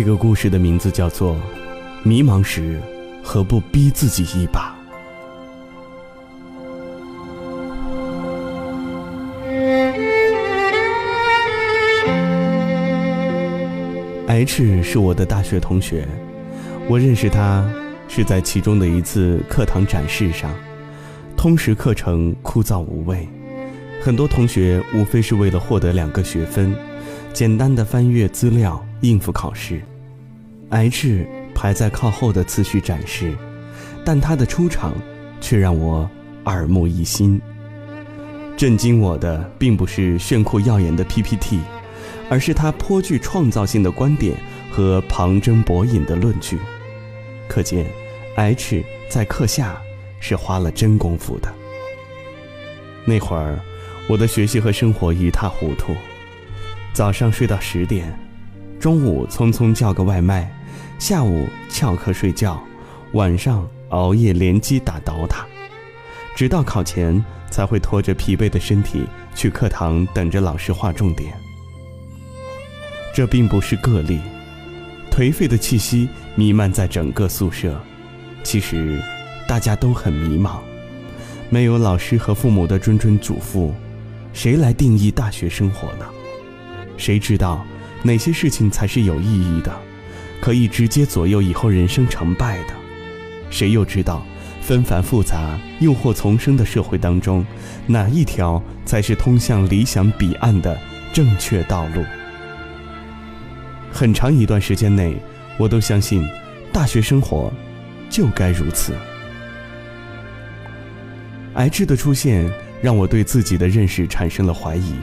[0.00, 1.34] 这个故事的名字叫做
[2.04, 2.80] 《迷茫时
[3.20, 4.72] 何不逼自己一把》。
[14.28, 16.06] H 是我的大学同学，
[16.88, 17.68] 我认识他
[18.06, 20.48] 是在其中的一次课堂展示上。
[21.36, 23.28] 通识课程枯燥无味，
[24.00, 26.72] 很多同学无非是为了获得两个学分，
[27.32, 29.82] 简单的翻阅资料应付考试。
[30.70, 33.36] H 排在靠后的次序展示，
[34.04, 34.94] 但他的出场
[35.40, 36.08] 却让我
[36.44, 37.40] 耳目一新。
[38.56, 41.60] 震惊我的并不是炫酷耀眼的 PPT。
[42.30, 44.36] 而是他颇具创造性的观点
[44.70, 46.58] 和旁征博引的论据，
[47.48, 47.86] 可见
[48.36, 49.80] ，H 在课下
[50.20, 51.50] 是花了真功夫的。
[53.06, 53.58] 那会儿，
[54.10, 55.94] 我的学习和生活一塌糊涂，
[56.92, 58.14] 早上睡到十点，
[58.80, 60.48] 中午匆匆叫个外卖，
[61.00, 62.62] 下午翘课睡觉，
[63.12, 65.42] 晚上熬夜联机打 DOTA，
[66.36, 69.04] 直到考前才会拖着疲惫的身体
[69.34, 71.32] 去课堂等着老师划重点。
[73.12, 74.20] 这并不是个例，
[75.10, 77.80] 颓废的气息弥漫在整个宿舍。
[78.44, 79.02] 其实，
[79.48, 80.58] 大家都很迷茫，
[81.50, 83.72] 没有老师和父母的谆谆嘱咐，
[84.32, 86.06] 谁来定义大学生活呢？
[86.96, 87.66] 谁知道
[88.02, 89.74] 哪些事情才是有意义的，
[90.40, 92.74] 可以直接左右以后人生成败的？
[93.50, 94.24] 谁又知道
[94.60, 97.44] 纷繁复杂、诱惑丛生的社会当中，
[97.86, 100.78] 哪一条才是通向理想彼岸的
[101.12, 102.04] 正确道路？
[103.90, 105.16] 很长一段时间内，
[105.58, 106.22] 我都相信，
[106.72, 107.52] 大学生活
[108.10, 108.92] 就该如此。
[111.54, 112.48] H 的出现
[112.80, 114.94] 让我对自己的认识产生了怀疑，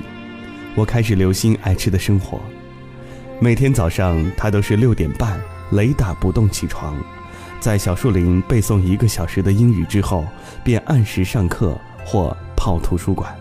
[0.76, 2.40] 我开始留心 H 的生活。
[3.40, 5.40] 每天早上，他都是六点半
[5.72, 6.98] 雷打不动起床，
[7.60, 10.26] 在小树林背诵一个小时的英语之后，
[10.64, 13.36] 便按时上课或泡图书馆。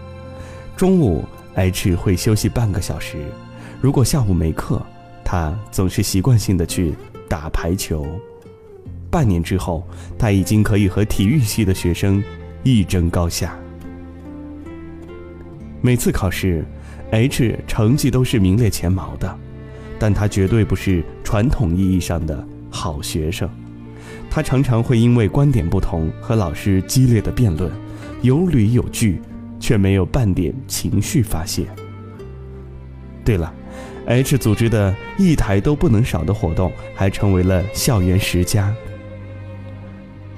[0.77, 1.25] 中午
[1.55, 3.25] ，H 会休息半个小时，
[3.81, 4.85] 如果下午没课。
[5.27, 6.95] 他总是习惯性的去
[7.31, 8.07] 打排球。
[9.11, 9.89] 半年之后，
[10.19, 12.23] 他已经可以和体育系的学生
[12.63, 13.59] 一争高下。
[15.81, 16.63] 每次考试
[17.11, 19.35] ，H 成绩都是名列前茅的，
[19.99, 23.49] 但他绝对不是传统意义上的好学生。
[24.31, 27.71] 他常常会因为观点不同和老师激烈的辩论，
[28.23, 29.21] 有理有据，
[29.61, 31.67] 却没有半点情绪发泄。
[33.25, 33.53] 对了。
[34.07, 38.71] H 组织的一台都不能少的活动，还成为了校园十佳。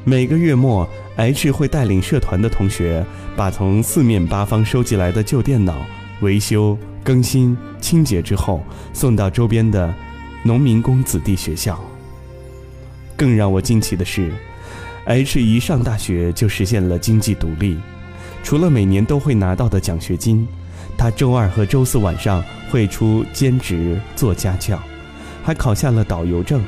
[0.04, 5.84] 每个月末，H 会带领社团的同学，把从四面八方收集来的旧电脑
[6.20, 8.60] 维修、更新、清洁之后，
[8.92, 9.94] 送到周边的
[10.42, 11.80] 农民工子弟学校。
[13.16, 14.32] 更让我惊奇的是
[15.04, 17.78] ，H 一上大学就实现了经济独立，
[18.42, 20.48] 除了每年都会拿到的奖学金。
[20.98, 24.82] 他周二和周四晚上会出兼职做家教，
[25.44, 26.60] 还考下了导游证。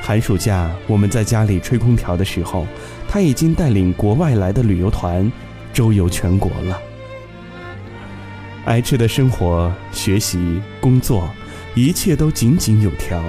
[0.00, 2.68] 寒暑假我们在家里吹空调的时候，
[3.08, 5.30] 他已经带领国外来的旅游团
[5.72, 6.80] 周游全国了。
[8.66, 11.28] H 的生活、学习、工作，
[11.74, 13.22] 一切都井井有条，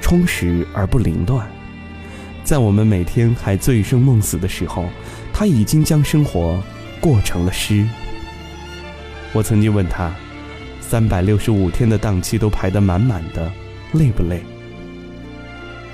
[0.00, 1.46] 充实而不凌乱。
[2.42, 4.86] 在我们每天还醉生梦死的时候，
[5.30, 6.62] 他已经将生活
[7.00, 7.86] 过成了诗。
[9.34, 10.10] 我曾经问他，
[10.80, 13.52] 三百六十五天的档期都排得满满的，
[13.92, 14.40] 累不累？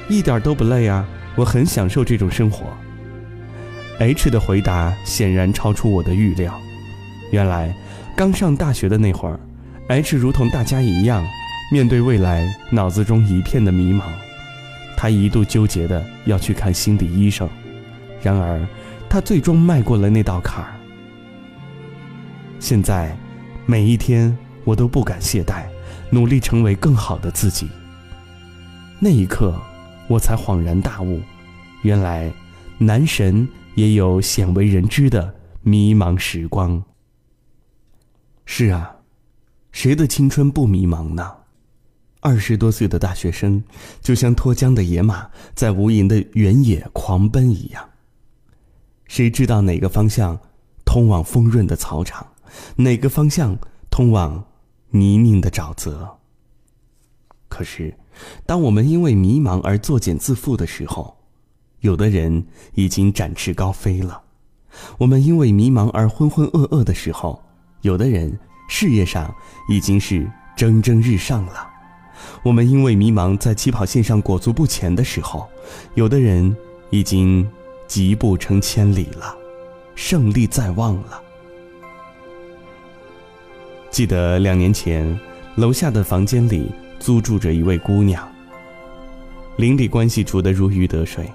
[0.08, 2.66] 一点都不累啊，我很享受这种生活。
[3.98, 6.60] H 的回答显然超出我的预料。
[7.32, 7.74] 原来，
[8.16, 9.38] 刚上大学的那会儿
[9.88, 11.26] ，H 如同大家一样，
[11.72, 14.02] 面对未来，脑子中一片的迷茫。
[14.96, 17.48] 他一度纠结的要去看心理医生，
[18.22, 18.66] 然而，
[19.08, 20.74] 他最终迈过了那道坎儿。
[22.58, 23.16] 现在。
[23.66, 25.64] 每一天，我都不敢懈怠，
[26.10, 27.66] 努力成为更好的自己。
[28.98, 29.58] 那一刻，
[30.06, 31.22] 我才恍然大悟，
[31.80, 32.30] 原来
[32.76, 36.84] 男神也有鲜为人知的迷茫时光。
[38.46, 38.96] 是啊，
[39.72, 41.36] 谁的青春不迷茫呢？
[42.20, 43.62] 二十多岁的大学生，
[44.00, 47.90] 就像脱缰的野马，在无垠的原野狂奔一样。
[49.06, 50.38] 谁知道哪个方向
[50.84, 52.26] 通往丰润的草场？
[52.76, 53.58] 哪个方向
[53.90, 54.44] 通往
[54.90, 56.18] 泥泞的沼泽？
[57.48, 57.94] 可是，
[58.46, 61.16] 当我们因为迷茫而作茧自缚的时候，
[61.80, 64.22] 有的人已经展翅高飞了；
[64.98, 67.42] 我们因为迷茫而浑浑噩噩的时候，
[67.84, 68.32] 有的人
[68.66, 69.32] 事业上
[69.68, 70.26] 已经是
[70.56, 71.68] 蒸蒸日上了；
[72.42, 75.46] 我们因为迷茫在起跑线上裹足不前的时候，
[75.92, 76.56] 有的人
[76.88, 77.46] 已经
[77.86, 79.36] 疾步成千里了，
[79.94, 81.20] 胜利在望了。
[83.90, 85.20] 记得两年前，
[85.56, 88.26] 楼下的房间里租住着一位姑娘，
[89.58, 91.30] 邻里关系处得如鱼得水。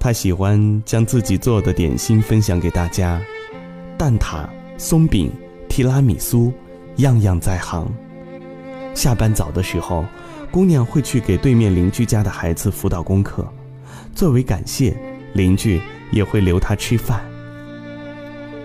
[0.00, 3.22] 她喜欢将自己做的点心分享给大家，
[3.96, 5.30] 蛋挞、松饼、
[5.70, 6.52] 提拉米苏，
[6.96, 7.88] 样样在行。
[8.92, 10.04] 下班早的时候，
[10.50, 13.46] 姑娘会去给对面邻居家的孩子辅导功课。
[14.12, 14.94] 作为感谢，
[15.32, 15.80] 邻居
[16.10, 17.24] 也会留她吃饭。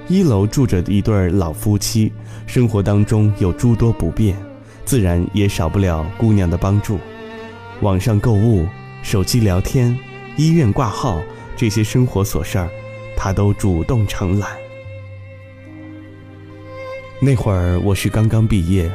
[0.08, 2.12] 一楼住着一对老夫妻，
[2.48, 4.36] 生活当中有诸多不便，
[4.84, 6.98] 自然也少不了姑娘的帮助。
[7.82, 8.68] 网上购物、
[9.04, 9.96] 手机聊天、
[10.38, 11.22] 医院挂号
[11.56, 12.68] 这些生活琐事儿，
[13.16, 14.50] 她都主动承揽。
[17.26, 18.88] 那会儿我是刚刚毕业。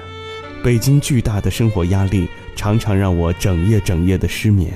[0.62, 4.72] 北京巨大的生活压力常常让我整夜整夜的失眠。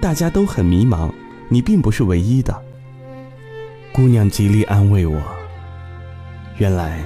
[0.00, 1.10] 大家都很迷茫，
[1.48, 2.56] 你并不是唯一的。
[3.90, 5.20] 姑娘极力安慰我。
[6.56, 7.00] 原来，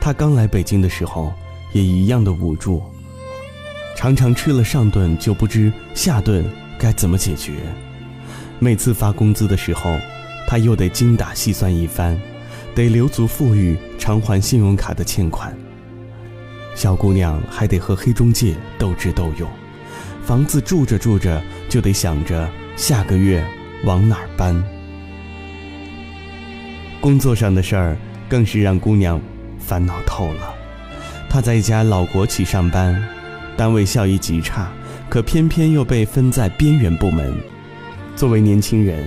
[0.00, 1.32] 她刚来北京的时候
[1.72, 2.82] 也一样的无助，
[3.94, 6.44] 常常吃了上顿就不知下顿
[6.80, 7.52] 该怎么解决。
[8.58, 9.96] 每次发工资的时候，
[10.48, 12.20] 她又得精打细算一番。
[12.74, 15.56] 得留足富裕偿还信用卡的欠款，
[16.74, 19.48] 小姑娘还得和黑中介斗智斗勇，
[20.24, 23.44] 房子住着住着就得想着下个月
[23.84, 24.62] 往哪儿搬。
[27.00, 27.96] 工作上的事儿
[28.28, 29.20] 更是让姑娘
[29.58, 30.54] 烦恼透了。
[31.28, 33.02] 她在一家老国企上班，
[33.56, 34.70] 单位效益极差，
[35.08, 37.34] 可偏偏又被分在边缘部门。
[38.14, 39.04] 作为年轻人。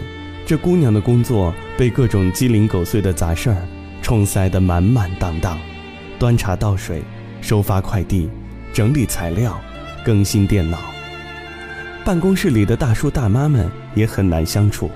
[0.53, 3.57] 这姑娘的工作被各种鸡零狗碎的杂事儿
[4.03, 5.57] 冲塞得满满当当，
[6.19, 7.01] 端茶倒水、
[7.41, 8.29] 收发快递、
[8.71, 9.59] 整理材料、
[10.05, 10.77] 更新电脑。
[12.05, 14.91] 办公室里的大叔大妈们也很难相处，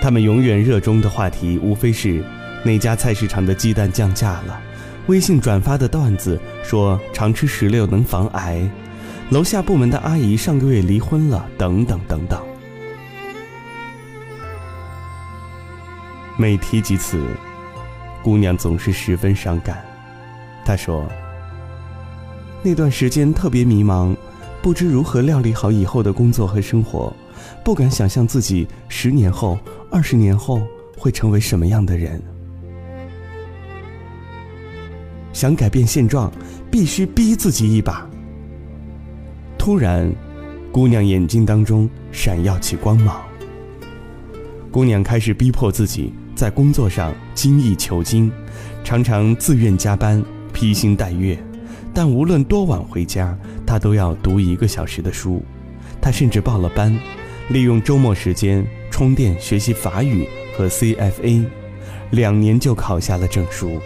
[0.00, 2.24] 他们永远热衷的话题无非是
[2.62, 4.60] 哪家菜市场的鸡蛋降价了，
[5.08, 8.62] 微信转发的段子说常吃石榴能防癌，
[9.30, 12.40] 楼下部门的阿姨上个月离婚了，等等等等。
[16.36, 17.24] 每提及此，
[18.22, 19.84] 姑娘总是十分伤感。
[20.64, 21.06] 她说
[22.60, 24.16] ：“那段时间特别迷茫，
[24.60, 27.14] 不知如何料理好以后的工作和生活，
[27.64, 29.58] 不敢想象自己十年后、
[29.90, 30.60] 二十年后
[30.98, 32.20] 会成为什么样的人。
[35.32, 36.32] 想改变现状，
[36.70, 38.08] 必须逼自己一把。”
[39.56, 40.12] 突然，
[40.72, 43.22] 姑娘眼睛当中闪耀起光芒。
[44.72, 46.12] 姑娘开始逼迫自己。
[46.34, 48.30] 在工作上精益求精，
[48.82, 50.22] 常常自愿加班、
[50.52, 51.38] 披星戴月，
[51.92, 55.42] 但无论多晚回家，他都要读一个小时的书。
[56.00, 56.98] 他甚至报了班，
[57.48, 61.44] 利用周末时间充电学习法语和 CFA，
[62.10, 63.80] 两年就考下了证书。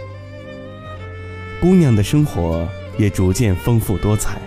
[1.61, 2.67] 姑娘的生活
[2.97, 4.41] 也逐渐丰富多彩，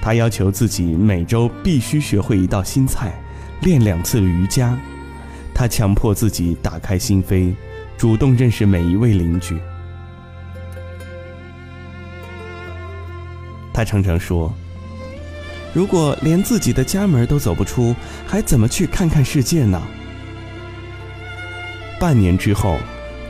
[0.00, 3.12] 她要求自己每周必须学会一道新菜，
[3.60, 4.78] 练两次瑜伽。
[5.58, 7.54] 他强迫自己打开心扉，
[7.96, 9.58] 主动认识每一位邻居。
[13.72, 14.52] 他常常说
[15.72, 17.96] ：“如果连自己的家门都走不出，
[18.26, 19.80] 还怎么去看看世界呢？”
[21.98, 22.76] 半年之后，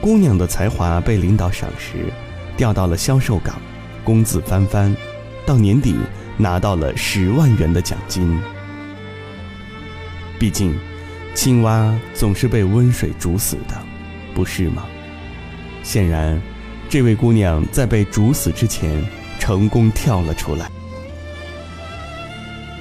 [0.01, 2.13] 姑娘的才华被领导赏识，
[2.57, 3.55] 调到了销售岗，
[4.03, 4.93] 工资翻番，
[5.47, 5.95] 到年底
[6.37, 8.37] 拿到了十万元的奖金。
[10.41, 10.77] 毕竟。
[11.37, 13.77] 青蛙总是被温水煮死的，
[14.35, 14.87] 不是吗？
[15.83, 16.41] 显然，
[16.89, 19.05] 这位姑娘在被煮死之前，
[19.39, 20.67] 成功跳了出来。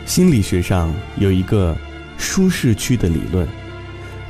[0.05, 1.75] 心理学上有一个
[2.17, 3.45] 舒适区的理论，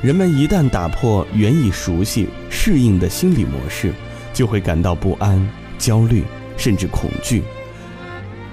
[0.02, 3.94] 人们一旦打破原已熟悉、适应的心理模式，
[4.34, 6.24] 就会感到不安、焦虑，
[6.56, 7.44] 甚至恐惧。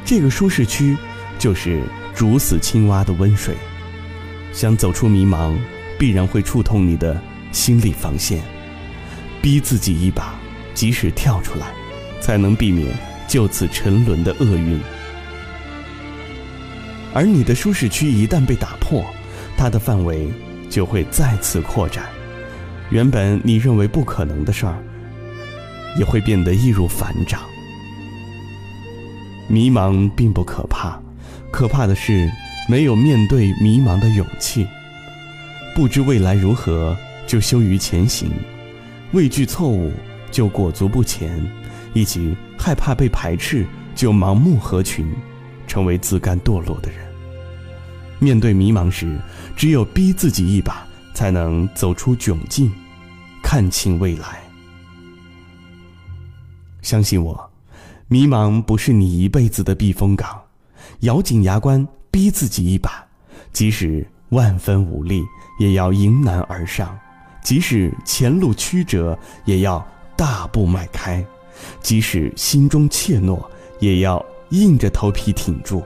[0.06, 0.96] 这个舒适区，
[1.39, 1.82] 就是
[2.13, 3.56] 煮死青蛙的温水。
[4.54, 5.58] 想走出迷茫，
[5.98, 7.20] 必然会触痛你的
[7.52, 8.40] 心理防线，
[9.42, 10.36] 逼自己一把，
[10.76, 11.74] 即使跳出来，
[12.22, 12.88] 才能避免
[13.28, 14.80] 就此沉沦的厄运。
[17.16, 19.04] 而你的舒适区一旦被打破，
[19.58, 20.32] 它的范围
[20.70, 22.06] 就会再次扩展，
[22.92, 24.78] 原本你认为不可能的事儿，
[25.98, 27.42] 也会变得易如反掌。
[29.48, 31.02] 迷茫并不可怕，
[31.52, 32.32] 可怕的是。
[32.67, 34.65] 没有面对迷茫的勇气，
[35.75, 36.96] 不知未来如何
[37.27, 38.32] 就羞于前行，
[39.12, 39.91] 畏惧错误
[40.32, 41.46] 就裹足不前，
[41.93, 45.13] 以及害怕被排斥就盲目合群，
[45.67, 47.00] 成为自甘堕落的人。
[48.20, 49.20] 面对迷茫时，
[49.58, 52.72] 只有逼自己一把，才能走出窘境，
[53.43, 54.41] 看清未来。
[56.82, 57.51] 相信我，
[58.08, 60.41] 迷茫不是你一辈子的避风港，
[61.01, 63.03] 咬紧牙关，逼自己一把，
[63.51, 65.24] 即使万分无力，
[65.60, 66.89] 也要迎难而上；
[67.43, 69.84] 即使前路曲折，也要
[70.15, 71.25] 大步迈开。
[71.82, 73.43] 即使心中怯懦，
[73.79, 75.82] 也要硬着头皮挺住；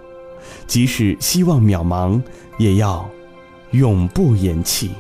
[0.68, 2.22] 即使希望渺茫，
[2.58, 3.10] 也要
[3.72, 4.92] 永不言弃。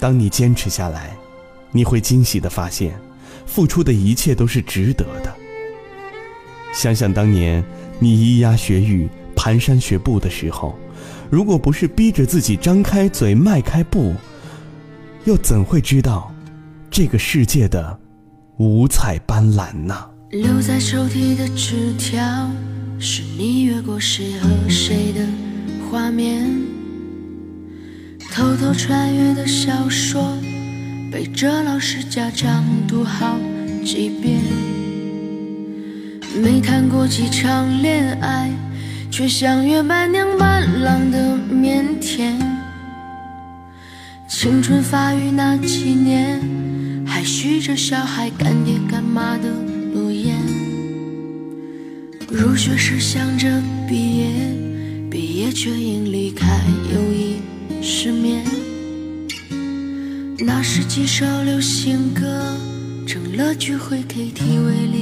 [0.00, 1.14] 当你坚持下来，
[1.72, 2.98] 你会惊喜地发现，
[3.44, 5.30] 付出的一切都是值得的。
[6.72, 7.62] 想想当年
[7.98, 9.06] 你咿呀学语、
[9.42, 10.78] 蹒跚学步的时候，
[11.28, 14.14] 如果不是逼着自己张开嘴、迈开步，
[15.24, 16.32] 又怎会知道
[16.88, 17.98] 这个世界的？
[18.58, 19.96] 五彩斑斓呢！
[20.30, 22.48] 留在抽屉的纸条，
[23.00, 25.26] 是你越过谁和谁的
[25.90, 26.48] 画面。
[28.32, 30.38] 偷偷穿越的小说，
[31.10, 33.36] 背着老师家长读好
[33.84, 34.40] 几遍。
[36.40, 38.48] 没谈过几场恋爱，
[39.12, 42.32] 却像约伴娘伴郎的腼腆。
[44.26, 46.40] 青春发育那几年。
[47.04, 49.50] 还许着小孩干爹干妈的
[49.92, 50.34] 诺言，
[52.28, 54.26] 入学时想着毕业，
[55.10, 56.46] 毕业却因离开
[56.90, 57.36] 友谊
[57.82, 58.42] 失眠。
[60.38, 62.56] 那时几首流行歌
[63.06, 65.01] 成了聚会 KTV 里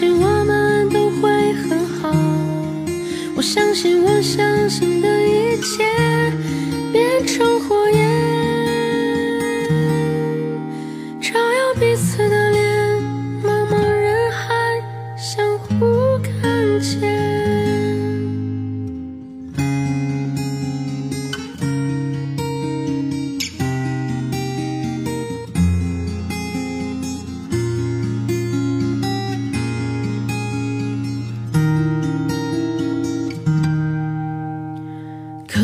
[0.00, 0.39] 我相信我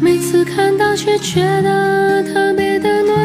[0.00, 3.16] 每次看到却觉得特别的暖。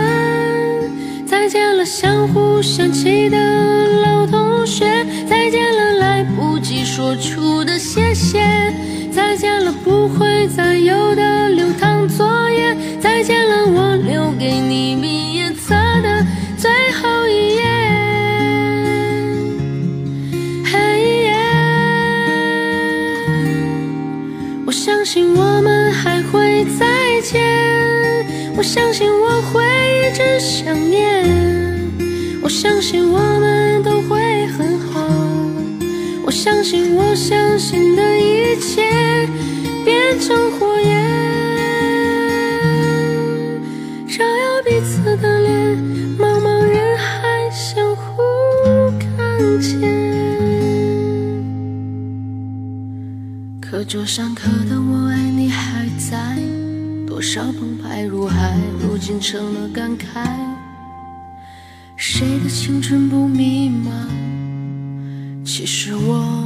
[1.25, 3.37] 再见了，相互嫌弃的
[4.01, 4.85] 老同学。
[5.27, 8.41] 再见了，来不及说出的谢谢。
[9.11, 12.75] 再见了，不会再有的流淌作业。
[12.99, 15.42] 再见了，我留给你毕业
[28.63, 29.61] 我相信我会
[30.07, 31.27] 一直想念。
[32.41, 35.01] 我相信我们都会很好，
[36.25, 39.27] 我相信我相信的一切
[39.83, 40.95] 变成火焰，
[44.07, 45.77] 照耀彼此的脸，
[46.17, 48.23] 茫茫人海相互
[48.97, 49.81] 看见。
[53.59, 55.22] 课桌上刻的我爱，
[57.33, 60.23] 少澎湃如海如今成了感慨。
[61.97, 63.89] 谁的青春不迷茫？
[65.43, 66.42] 其实我